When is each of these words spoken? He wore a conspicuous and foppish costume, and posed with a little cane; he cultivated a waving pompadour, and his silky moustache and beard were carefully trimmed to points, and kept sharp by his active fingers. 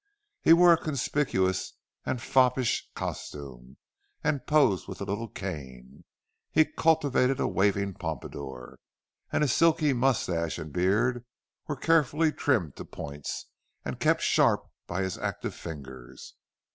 He 0.41 0.51
wore 0.51 0.73
a 0.73 0.81
conspicuous 0.81 1.73
and 2.07 2.19
foppish 2.19 2.89
costume, 2.95 3.77
and 4.23 4.47
posed 4.47 4.87
with 4.87 4.99
a 4.99 5.03
little 5.03 5.27
cane; 5.27 6.05
he 6.49 6.65
cultivated 6.65 7.39
a 7.39 7.47
waving 7.47 7.93
pompadour, 7.93 8.79
and 9.31 9.43
his 9.43 9.53
silky 9.53 9.93
moustache 9.93 10.57
and 10.57 10.73
beard 10.73 11.23
were 11.67 11.75
carefully 11.75 12.31
trimmed 12.31 12.77
to 12.77 12.83
points, 12.85 13.45
and 13.85 13.99
kept 13.99 14.23
sharp 14.23 14.65
by 14.87 15.03
his 15.03 15.19
active 15.19 15.53
fingers. 15.53 16.33